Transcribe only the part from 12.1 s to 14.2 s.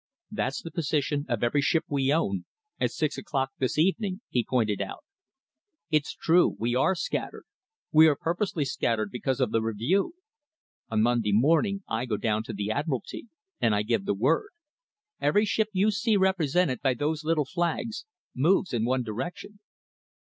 down to the Admiralty, and I give the